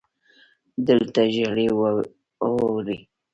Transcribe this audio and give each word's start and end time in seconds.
دلته 0.87 1.21
ژلۍ 1.35 1.67
ووري 2.49 2.97